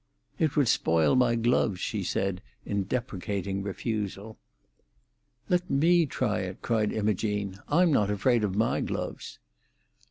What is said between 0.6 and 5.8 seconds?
spoil my gloves," she said, in deprecating refusal. "Let